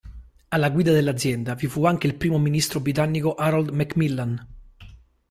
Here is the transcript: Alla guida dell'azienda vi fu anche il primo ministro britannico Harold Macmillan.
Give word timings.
Alla 0.47 0.71
guida 0.71 0.91
dell'azienda 0.93 1.53
vi 1.53 1.67
fu 1.67 1.85
anche 1.85 2.07
il 2.07 2.15
primo 2.15 2.39
ministro 2.39 2.79
britannico 2.79 3.35
Harold 3.35 3.69
Macmillan. 3.69 4.47